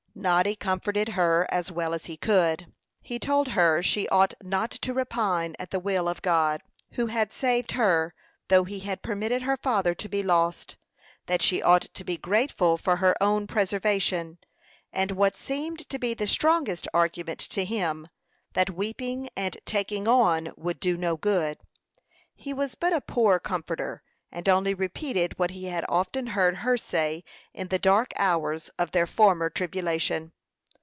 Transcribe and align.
Noddy 0.13 0.57
comforted 0.57 1.07
her 1.15 1.47
as 1.49 1.71
well 1.71 1.93
as 1.93 2.05
he 2.05 2.17
could. 2.17 2.71
He 3.01 3.17
told 3.17 3.47
her 3.55 3.81
she 3.81 4.09
ought 4.09 4.33
not 4.43 4.69
to 4.71 4.93
repine 4.93 5.55
at 5.57 5.71
the 5.71 5.79
will 5.79 6.09
of 6.09 6.21
God, 6.21 6.61
who 6.91 7.07
had 7.07 7.31
saved 7.33 7.71
her, 7.71 8.13
though 8.49 8.65
he 8.65 8.79
had 8.81 9.01
permitted 9.01 9.43
her 9.43 9.55
father 9.55 9.95
to 9.95 10.09
be 10.09 10.21
lost; 10.21 10.75
that 11.27 11.41
she 11.41 11.61
ought 11.61 11.83
to 11.93 12.03
be 12.03 12.17
grateful 12.17 12.77
for 12.77 12.97
her 12.97 13.15
own 13.23 13.47
preservation; 13.47 14.37
and, 14.91 15.11
what 15.11 15.37
seemed 15.37 15.87
to 15.89 15.97
be 15.97 16.13
the 16.13 16.27
strongest 16.27 16.89
argument 16.93 17.39
to 17.39 17.63
him, 17.63 18.09
that 18.53 18.69
weeping 18.69 19.29
and 19.37 19.57
"taking 19.65 20.09
on" 20.09 20.51
would 20.57 20.81
do 20.81 20.97
no 20.97 21.15
good. 21.15 21.57
He 22.35 22.53
was 22.53 22.75
but 22.75 22.91
a 22.91 22.99
poor 23.01 23.39
comforter, 23.39 24.03
and 24.33 24.47
only 24.47 24.73
repeated 24.73 25.37
what 25.37 25.51
he 25.51 25.65
had 25.65 25.83
often 25.89 26.27
heard 26.27 26.55
her 26.59 26.77
say 26.77 27.21
in 27.53 27.67
the 27.67 27.77
dark 27.77 28.13
hours 28.15 28.69
of 28.79 28.91
their 28.91 29.05
former 29.05 29.49
tribulation. 29.49 30.31